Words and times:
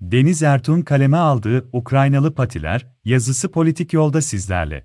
Deniz 0.00 0.42
Ertuğ'un 0.42 0.82
kaleme 0.82 1.16
aldığı 1.16 1.68
Ukraynalı 1.72 2.34
Patiler, 2.34 2.86
yazısı 3.04 3.50
politik 3.50 3.92
yolda 3.92 4.22
sizlerle. 4.22 4.84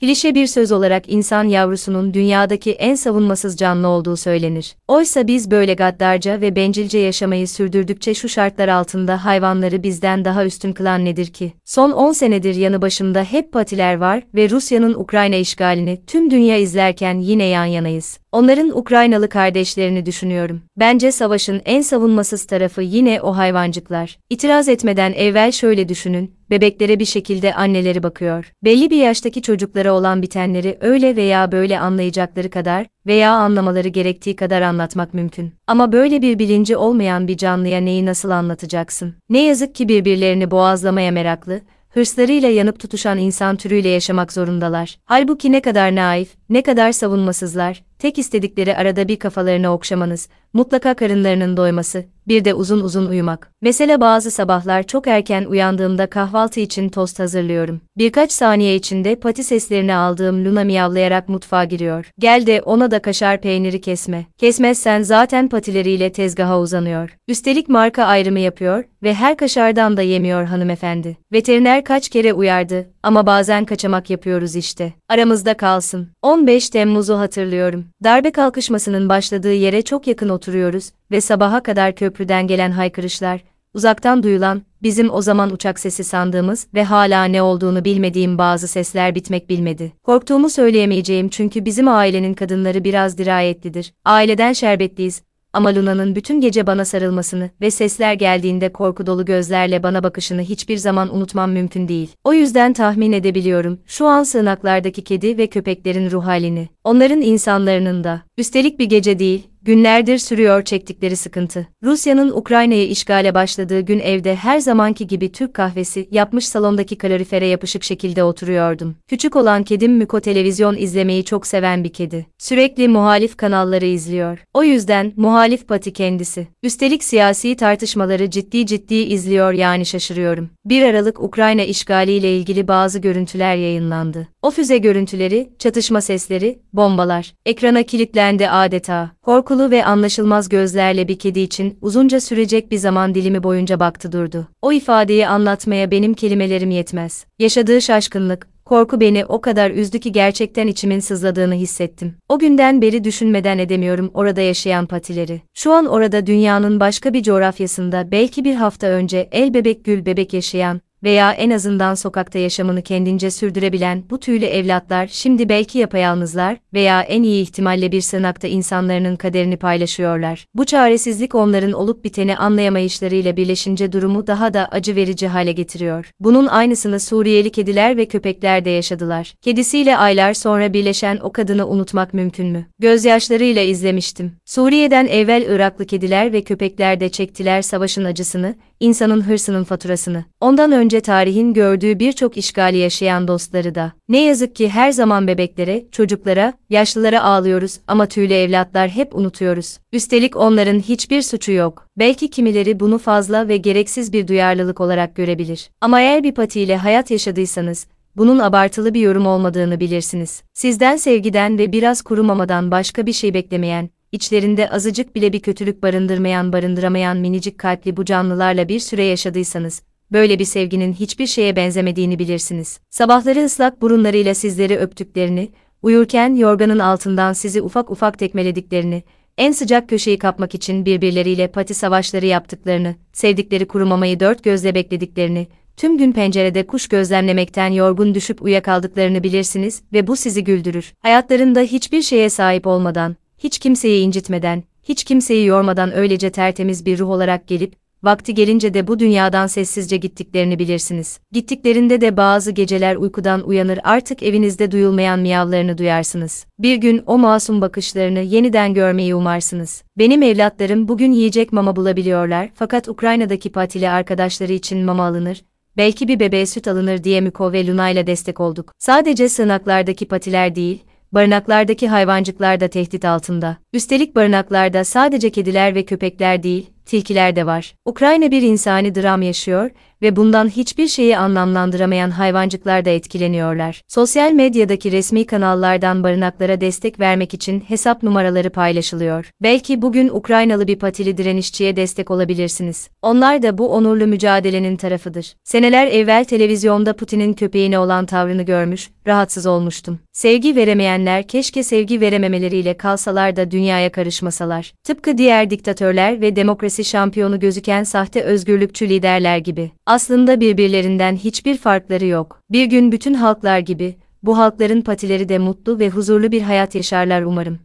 Klişe 0.00 0.34
bir 0.34 0.46
söz 0.46 0.72
olarak 0.72 1.08
insan 1.08 1.44
yavrusunun 1.44 2.14
dünyadaki 2.14 2.72
en 2.72 2.94
savunmasız 2.94 3.56
canlı 3.56 3.88
olduğu 3.88 4.16
söylenir. 4.16 4.76
Oysa 4.88 5.26
biz 5.26 5.50
böyle 5.50 5.74
gaddarca 5.74 6.40
ve 6.40 6.56
bencilce 6.56 6.98
yaşamayı 6.98 7.48
sürdürdükçe 7.48 8.14
şu 8.14 8.28
şartlar 8.28 8.68
altında 8.68 9.24
hayvanları 9.24 9.82
bizden 9.82 10.24
daha 10.24 10.44
üstün 10.44 10.72
kılan 10.72 11.04
nedir 11.04 11.26
ki? 11.26 11.52
Son 11.64 11.90
10 11.90 12.12
senedir 12.12 12.54
yanı 12.54 12.82
başımda 12.82 13.24
hep 13.24 13.52
patiler 13.52 13.94
var 13.94 14.22
ve 14.34 14.50
Rusya'nın 14.50 14.94
Ukrayna 14.94 15.36
işgalini 15.36 16.00
tüm 16.06 16.30
dünya 16.30 16.56
izlerken 16.56 17.18
yine 17.18 17.44
yan 17.44 17.64
yanayız. 17.64 18.21
Onların 18.32 18.78
Ukraynalı 18.78 19.28
kardeşlerini 19.28 20.06
düşünüyorum. 20.06 20.62
Bence 20.76 21.12
savaşın 21.12 21.62
en 21.64 21.80
savunmasız 21.80 22.44
tarafı 22.44 22.82
yine 22.82 23.20
o 23.20 23.36
hayvancıklar. 23.36 24.18
İtiraz 24.30 24.68
etmeden 24.68 25.12
evvel 25.12 25.52
şöyle 25.52 25.88
düşünün, 25.88 26.34
bebeklere 26.50 26.98
bir 26.98 27.04
şekilde 27.04 27.54
anneleri 27.54 28.02
bakıyor. 28.02 28.52
Belli 28.64 28.90
bir 28.90 28.96
yaştaki 28.96 29.42
çocuklara 29.42 29.92
olan 29.92 30.22
bitenleri 30.22 30.78
öyle 30.80 31.16
veya 31.16 31.52
böyle 31.52 31.78
anlayacakları 31.78 32.50
kadar 32.50 32.86
veya 33.06 33.32
anlamaları 33.32 33.88
gerektiği 33.88 34.36
kadar 34.36 34.62
anlatmak 34.62 35.14
mümkün. 35.14 35.52
Ama 35.66 35.92
böyle 35.92 36.22
bir 36.22 36.38
bilinci 36.38 36.76
olmayan 36.76 37.28
bir 37.28 37.36
canlıya 37.36 37.80
neyi 37.80 38.06
nasıl 38.06 38.30
anlatacaksın? 38.30 39.14
Ne 39.28 39.44
yazık 39.44 39.74
ki 39.74 39.88
birbirlerini 39.88 40.50
boğazlamaya 40.50 41.10
meraklı, 41.10 41.60
hırslarıyla 41.94 42.48
yanıp 42.48 42.80
tutuşan 42.80 43.18
insan 43.18 43.56
türüyle 43.56 43.88
yaşamak 43.88 44.32
zorundalar. 44.32 44.98
Halbuki 45.04 45.52
ne 45.52 45.60
kadar 45.60 45.94
naif, 45.94 46.28
ne 46.52 46.62
kadar 46.62 46.92
savunmasızlar, 46.92 47.82
tek 47.98 48.18
istedikleri 48.18 48.76
arada 48.76 49.08
bir 49.08 49.18
kafalarını 49.18 49.72
okşamanız, 49.72 50.28
mutlaka 50.52 50.94
karınlarının 50.94 51.56
doyması, 51.56 52.04
bir 52.28 52.44
de 52.44 52.54
uzun 52.54 52.80
uzun 52.80 53.06
uyumak. 53.06 53.50
Mesela 53.62 54.00
bazı 54.00 54.30
sabahlar 54.30 54.82
çok 54.82 55.06
erken 55.06 55.44
uyandığımda 55.44 56.06
kahvaltı 56.06 56.60
için 56.60 56.88
tost 56.88 57.18
hazırlıyorum. 57.18 57.80
Birkaç 57.98 58.32
saniye 58.32 58.76
içinde 58.76 59.16
pati 59.16 59.44
seslerini 59.44 59.94
aldığım 59.94 60.44
Luna 60.44 60.64
miyavlayarak 60.64 61.28
mutfağa 61.28 61.64
giriyor. 61.64 62.10
Gel 62.18 62.46
de 62.46 62.62
ona 62.62 62.90
da 62.90 63.02
kaşar 63.02 63.40
peyniri 63.40 63.80
kesme. 63.80 64.26
Kesmezsen 64.38 65.02
zaten 65.02 65.48
patileriyle 65.48 66.12
tezgaha 66.12 66.60
uzanıyor. 66.60 67.16
Üstelik 67.28 67.68
marka 67.68 68.04
ayrımı 68.04 68.38
yapıyor 68.38 68.84
ve 69.02 69.14
her 69.14 69.36
kaşardan 69.36 69.96
da 69.96 70.02
yemiyor 70.02 70.44
hanımefendi. 70.44 71.16
Veteriner 71.32 71.84
kaç 71.84 72.08
kere 72.08 72.32
uyardı 72.32 72.90
ama 73.02 73.26
bazen 73.26 73.64
kaçamak 73.64 74.10
yapıyoruz 74.10 74.56
işte. 74.56 74.92
Aramızda 75.08 75.54
kalsın. 75.54 76.08
15 76.42 76.70
Temmuz'u 76.70 77.18
hatırlıyorum. 77.18 77.84
Darbe 78.04 78.32
kalkışmasının 78.32 79.08
başladığı 79.08 79.52
yere 79.52 79.82
çok 79.82 80.06
yakın 80.06 80.28
oturuyoruz 80.28 80.90
ve 81.10 81.20
sabaha 81.20 81.62
kadar 81.62 81.94
köprüden 81.94 82.46
gelen 82.46 82.70
haykırışlar, 82.70 83.44
uzaktan 83.74 84.22
duyulan, 84.22 84.62
bizim 84.82 85.10
o 85.10 85.22
zaman 85.22 85.52
uçak 85.52 85.80
sesi 85.80 86.04
sandığımız 86.04 86.66
ve 86.74 86.84
hala 86.84 87.24
ne 87.24 87.42
olduğunu 87.42 87.84
bilmediğim 87.84 88.38
bazı 88.38 88.68
sesler 88.68 89.14
bitmek 89.14 89.48
bilmedi. 89.48 89.92
Korktuğumu 90.02 90.50
söyleyemeyeceğim 90.50 91.28
çünkü 91.28 91.64
bizim 91.64 91.88
ailenin 91.88 92.34
kadınları 92.34 92.84
biraz 92.84 93.18
dirayetlidir. 93.18 93.92
Aileden 94.04 94.52
şerbetliyiz, 94.52 95.22
ama 95.52 95.74
Luna'nın 95.74 96.16
bütün 96.16 96.40
gece 96.40 96.66
bana 96.66 96.84
sarılmasını 96.84 97.50
ve 97.60 97.70
sesler 97.70 98.14
geldiğinde 98.14 98.72
korku 98.72 99.06
dolu 99.06 99.24
gözlerle 99.24 99.82
bana 99.82 100.02
bakışını 100.02 100.42
hiçbir 100.42 100.76
zaman 100.76 101.14
unutmam 101.16 101.52
mümkün 101.52 101.88
değil. 101.88 102.10
O 102.24 102.32
yüzden 102.32 102.72
tahmin 102.72 103.12
edebiliyorum, 103.12 103.78
şu 103.86 104.06
an 104.06 104.22
sığınaklardaki 104.22 105.04
kedi 105.04 105.38
ve 105.38 105.46
köpeklerin 105.46 106.10
ruh 106.10 106.26
halini. 106.26 106.68
Onların 106.84 107.20
insanlarının 107.20 108.04
da. 108.04 108.22
Üstelik 108.38 108.78
bir 108.78 108.86
gece 108.86 109.18
değil, 109.18 109.51
Günlerdir 109.64 110.18
sürüyor 110.18 110.62
çektikleri 110.62 111.16
sıkıntı. 111.16 111.66
Rusya'nın 111.82 112.30
Ukrayna'yı 112.30 112.88
işgale 112.88 113.34
başladığı 113.34 113.80
gün 113.80 113.98
evde 113.98 114.36
her 114.36 114.58
zamanki 114.58 115.06
gibi 115.06 115.32
Türk 115.32 115.54
kahvesi 115.54 116.08
yapmış 116.10 116.48
salondaki 116.48 116.98
kalorifere 116.98 117.46
yapışık 117.46 117.84
şekilde 117.84 118.24
oturuyordum. 118.24 118.96
Küçük 119.08 119.36
olan 119.36 119.62
kedim 119.62 119.92
Miko 119.96 120.20
televizyon 120.20 120.76
izlemeyi 120.76 121.24
çok 121.24 121.46
seven 121.46 121.84
bir 121.84 121.92
kedi. 121.92 122.26
Sürekli 122.38 122.88
muhalif 122.88 123.36
kanalları 123.36 123.86
izliyor. 123.86 124.44
O 124.54 124.64
yüzden 124.64 125.12
muhalif 125.16 125.68
pati 125.68 125.92
kendisi. 125.92 126.46
Üstelik 126.62 127.04
siyasi 127.04 127.56
tartışmaları 127.56 128.30
ciddi 128.30 128.66
ciddi 128.66 128.94
izliyor 128.94 129.52
yani 129.52 129.86
şaşırıyorum. 129.86 130.50
1 130.64 130.82
Aralık 130.82 131.22
Ukrayna 131.22 131.62
işgaliyle 131.62 132.36
ilgili 132.36 132.68
bazı 132.68 132.98
görüntüler 132.98 133.56
yayınlandı. 133.56 134.28
O 134.42 134.50
füze 134.50 134.78
görüntüleri, 134.78 135.52
çatışma 135.58 136.00
sesleri, 136.00 136.58
bombalar. 136.72 137.34
Ekrana 137.46 137.82
kilitlendi 137.82 138.48
adeta. 138.48 139.10
Korkulu 139.52 139.70
ve 139.70 139.84
anlaşılmaz 139.84 140.48
gözlerle 140.48 141.08
bir 141.08 141.18
kedi 141.18 141.40
için 141.40 141.78
uzunca 141.80 142.20
sürecek 142.20 142.70
bir 142.70 142.76
zaman 142.76 143.14
dilimi 143.14 143.42
boyunca 143.42 143.80
baktı 143.80 144.12
durdu. 144.12 144.48
O 144.62 144.72
ifadeyi 144.72 145.28
anlatmaya 145.28 145.90
benim 145.90 146.14
kelimelerim 146.14 146.70
yetmez. 146.70 147.24
Yaşadığı 147.38 147.82
şaşkınlık, 147.82 148.48
korku 148.64 149.00
beni 149.00 149.24
o 149.24 149.40
kadar 149.40 149.70
üzdü 149.70 150.00
ki 150.00 150.12
gerçekten 150.12 150.66
içimin 150.66 151.00
sızladığını 151.00 151.54
hissettim. 151.54 152.14
O 152.28 152.38
günden 152.38 152.82
beri 152.82 153.04
düşünmeden 153.04 153.58
edemiyorum 153.58 154.10
orada 154.14 154.40
yaşayan 154.40 154.86
patileri. 154.86 155.40
Şu 155.54 155.72
an 155.72 155.86
orada 155.86 156.26
dünyanın 156.26 156.80
başka 156.80 157.14
bir 157.14 157.22
coğrafyasında 157.22 158.10
belki 158.12 158.44
bir 158.44 158.54
hafta 158.54 158.86
önce 158.86 159.28
el 159.32 159.54
bebek 159.54 159.84
gül 159.84 160.06
bebek 160.06 160.32
yaşayan, 160.32 160.80
veya 161.02 161.32
en 161.32 161.50
azından 161.50 161.94
sokakta 161.94 162.38
yaşamını 162.38 162.82
kendince 162.82 163.30
sürdürebilen 163.30 164.02
bu 164.10 164.20
tüylü 164.20 164.44
evlatlar 164.44 165.06
şimdi 165.12 165.48
belki 165.48 165.78
yapayalnızlar 165.78 166.56
veya 166.74 167.02
en 167.02 167.22
iyi 167.22 167.42
ihtimalle 167.42 167.92
bir 167.92 168.00
sığınakta 168.00 168.48
insanların 168.48 169.16
kaderini 169.16 169.56
paylaşıyorlar. 169.56 170.46
Bu 170.54 170.64
çaresizlik 170.64 171.34
onların 171.34 171.72
olup 171.72 172.04
biteni 172.04 172.36
anlayamayışlarıyla 172.36 173.36
birleşince 173.36 173.92
durumu 173.92 174.26
daha 174.26 174.54
da 174.54 174.68
acı 174.70 174.96
verici 174.96 175.28
hale 175.28 175.52
getiriyor. 175.52 176.10
Bunun 176.20 176.46
aynısını 176.46 177.00
Suriyeli 177.00 177.50
kediler 177.50 177.96
ve 177.96 178.06
köpekler 178.06 178.64
de 178.64 178.70
yaşadılar. 178.70 179.34
Kedisiyle 179.42 179.96
aylar 179.96 180.34
sonra 180.34 180.72
birleşen 180.72 181.18
o 181.22 181.32
kadını 181.32 181.68
unutmak 181.68 182.14
mümkün 182.14 182.46
mü? 182.46 182.66
Gözyaşlarıyla 182.78 183.62
izlemiştim. 183.62 184.32
Suriye'den 184.44 185.06
evvel 185.06 185.42
Iraklı 185.48 185.86
kediler 185.86 186.32
ve 186.32 186.42
köpekler 186.42 187.00
de 187.00 187.08
çektiler 187.08 187.62
savaşın 187.62 188.04
acısını, 188.04 188.54
insanın 188.80 189.20
hırsının 189.20 189.64
faturasını. 189.64 190.24
Ondan 190.40 190.72
önce 190.72 190.91
tarihin 191.00 191.54
gördüğü 191.54 191.98
birçok 191.98 192.36
işgali 192.36 192.76
yaşayan 192.76 193.28
dostları 193.28 193.74
da. 193.74 193.92
Ne 194.08 194.24
yazık 194.24 194.56
ki 194.56 194.68
her 194.68 194.92
zaman 194.92 195.26
bebeklere, 195.26 195.84
çocuklara, 195.92 196.52
yaşlılara 196.70 197.22
ağlıyoruz 197.22 197.78
ama 197.86 198.06
tüylü 198.06 198.32
evlatlar 198.32 198.88
hep 198.88 199.14
unutuyoruz. 199.14 199.78
Üstelik 199.92 200.36
onların 200.36 200.78
hiçbir 200.78 201.22
suçu 201.22 201.52
yok. 201.52 201.86
Belki 201.98 202.30
kimileri 202.30 202.80
bunu 202.80 202.98
fazla 202.98 203.48
ve 203.48 203.56
gereksiz 203.56 204.12
bir 204.12 204.28
duyarlılık 204.28 204.80
olarak 204.80 205.16
görebilir. 205.16 205.70
Ama 205.80 206.00
eğer 206.00 206.22
bir 206.22 206.32
patiyle 206.32 206.76
hayat 206.76 207.10
yaşadıysanız, 207.10 207.86
bunun 208.16 208.38
abartılı 208.38 208.94
bir 208.94 209.00
yorum 209.00 209.26
olmadığını 209.26 209.80
bilirsiniz. 209.80 210.42
Sizden 210.54 210.96
sevgiden 210.96 211.58
ve 211.58 211.72
biraz 211.72 212.02
kurumamadan 212.02 212.70
başka 212.70 213.06
bir 213.06 213.12
şey 213.12 213.34
beklemeyen, 213.34 213.90
içlerinde 214.12 214.70
azıcık 214.70 215.14
bile 215.14 215.32
bir 215.32 215.40
kötülük 215.40 215.82
barındırmayan 215.82 216.52
barındıramayan 216.52 217.16
minicik 217.16 217.58
kalpli 217.58 217.96
bu 217.96 218.04
canlılarla 218.04 218.68
bir 218.68 218.80
süre 218.80 219.04
yaşadıysanız, 219.04 219.82
böyle 220.12 220.38
bir 220.38 220.44
sevginin 220.44 220.92
hiçbir 220.92 221.26
şeye 221.26 221.56
benzemediğini 221.56 222.18
bilirsiniz. 222.18 222.80
Sabahları 222.90 223.44
ıslak 223.44 223.82
burunlarıyla 223.82 224.34
sizleri 224.34 224.76
öptüklerini, 224.76 225.48
uyurken 225.82 226.34
yorganın 226.34 226.78
altından 226.78 227.32
sizi 227.32 227.62
ufak 227.62 227.90
ufak 227.90 228.18
tekmelediklerini, 228.18 229.02
en 229.38 229.52
sıcak 229.52 229.88
köşeyi 229.88 230.18
kapmak 230.18 230.54
için 230.54 230.86
birbirleriyle 230.86 231.48
pati 231.48 231.74
savaşları 231.74 232.26
yaptıklarını, 232.26 232.94
sevdikleri 233.12 233.66
kurumamayı 233.66 234.20
dört 234.20 234.44
gözle 234.44 234.74
beklediklerini, 234.74 235.46
tüm 235.76 235.98
gün 235.98 236.12
pencerede 236.12 236.66
kuş 236.66 236.88
gözlemlemekten 236.88 237.72
yorgun 237.72 238.14
düşüp 238.14 238.42
uyuyakaldıklarını 238.42 239.22
bilirsiniz 239.22 239.82
ve 239.92 240.06
bu 240.06 240.16
sizi 240.16 240.44
güldürür. 240.44 240.94
Hayatlarında 241.00 241.60
hiçbir 241.60 242.02
şeye 242.02 242.30
sahip 242.30 242.66
olmadan, 242.66 243.16
hiç 243.38 243.58
kimseyi 243.58 244.04
incitmeden, 244.04 244.64
hiç 244.82 245.04
kimseyi 245.04 245.46
yormadan 245.46 245.94
öylece 245.96 246.30
tertemiz 246.30 246.86
bir 246.86 246.98
ruh 246.98 247.10
olarak 247.10 247.48
gelip, 247.48 247.81
vakti 248.02 248.34
gelince 248.34 248.74
de 248.74 248.86
bu 248.86 248.98
dünyadan 248.98 249.46
sessizce 249.46 249.96
gittiklerini 249.96 250.58
bilirsiniz. 250.58 251.20
Gittiklerinde 251.32 252.00
de 252.00 252.16
bazı 252.16 252.50
geceler 252.50 252.96
uykudan 252.96 253.48
uyanır 253.48 253.78
artık 253.84 254.22
evinizde 254.22 254.70
duyulmayan 254.70 255.18
miyavlarını 255.18 255.78
duyarsınız. 255.78 256.46
Bir 256.58 256.76
gün 256.76 257.02
o 257.06 257.18
masum 257.18 257.60
bakışlarını 257.60 258.20
yeniden 258.20 258.74
görmeyi 258.74 259.14
umarsınız. 259.14 259.82
Benim 259.98 260.22
evlatlarım 260.22 260.88
bugün 260.88 261.12
yiyecek 261.12 261.52
mama 261.52 261.76
bulabiliyorlar 261.76 262.50
fakat 262.54 262.88
Ukrayna'daki 262.88 263.52
patili 263.52 263.88
arkadaşları 263.88 264.52
için 264.52 264.84
mama 264.84 265.06
alınır, 265.06 265.42
belki 265.76 266.08
bir 266.08 266.20
bebeğe 266.20 266.46
süt 266.46 266.68
alınır 266.68 267.04
diye 267.04 267.20
Miko 267.20 267.52
ve 267.52 267.66
Luna 267.66 267.90
ile 267.90 268.06
destek 268.06 268.40
olduk. 268.40 268.72
Sadece 268.78 269.28
sığınaklardaki 269.28 270.08
patiler 270.08 270.54
değil, 270.54 270.82
barınaklardaki 271.12 271.88
hayvancıklar 271.88 272.60
da 272.60 272.68
tehdit 272.68 273.04
altında. 273.04 273.56
Üstelik 273.72 274.16
barınaklarda 274.16 274.84
sadece 274.84 275.30
kediler 275.30 275.74
ve 275.74 275.84
köpekler 275.84 276.42
değil, 276.42 276.70
tilkiler 276.86 277.36
de 277.36 277.46
var. 277.46 277.74
Ukrayna 277.84 278.30
bir 278.30 278.42
insani 278.42 278.94
dram 278.94 279.22
yaşıyor 279.22 279.70
ve 280.02 280.16
bundan 280.16 280.48
hiçbir 280.48 280.88
şeyi 280.88 281.18
anlamlandıramayan 281.18 282.10
hayvancıklar 282.10 282.84
da 282.84 282.90
etkileniyorlar. 282.90 283.82
Sosyal 283.88 284.32
medyadaki 284.32 284.92
resmi 284.92 285.26
kanallardan 285.26 286.04
barınaklara 286.04 286.60
destek 286.60 287.00
vermek 287.00 287.34
için 287.34 287.60
hesap 287.60 288.02
numaraları 288.02 288.50
paylaşılıyor. 288.50 289.30
Belki 289.42 289.82
bugün 289.82 290.08
Ukraynalı 290.08 290.66
bir 290.66 290.78
patili 290.78 291.16
direnişçiye 291.16 291.76
destek 291.76 292.10
olabilirsiniz. 292.10 292.88
Onlar 293.02 293.42
da 293.42 293.58
bu 293.58 293.68
onurlu 293.68 294.06
mücadelenin 294.06 294.76
tarafıdır. 294.76 295.34
Seneler 295.44 295.86
evvel 295.86 296.24
televizyonda 296.24 296.96
Putin'in 296.96 297.32
köpeğine 297.32 297.78
olan 297.78 298.06
tavrını 298.06 298.42
görmüş, 298.42 298.90
rahatsız 299.06 299.46
olmuştum. 299.46 299.98
Sevgi 300.12 300.56
veremeyenler 300.56 301.28
keşke 301.28 301.62
sevgi 301.62 302.00
verememeleriyle 302.00 302.76
kalsalar 302.76 303.36
da 303.36 303.50
dünyaya 303.50 303.92
karışmasalar. 303.92 304.72
Tıpkı 304.84 305.18
diğer 305.18 305.50
diktatörler 305.50 306.20
ve 306.20 306.36
demokrasi 306.36 306.71
şampiyonu 306.80 307.40
gözüken 307.40 307.84
sahte 307.84 308.22
özgürlükçü 308.22 308.88
liderler 308.88 309.38
gibi. 309.38 309.70
Aslında 309.86 310.40
birbirlerinden 310.40 311.16
hiçbir 311.16 311.56
farkları 311.56 312.06
yok. 312.06 312.40
Bir 312.50 312.64
gün 312.64 312.92
bütün 312.92 313.14
halklar 313.14 313.58
gibi, 313.58 313.96
bu 314.22 314.38
halkların 314.38 314.80
patileri 314.80 315.28
de 315.28 315.38
mutlu 315.38 315.78
ve 315.78 315.88
huzurlu 315.88 316.32
bir 316.32 316.42
hayat 316.42 316.74
yaşarlar 316.74 317.22
umarım. 317.22 317.58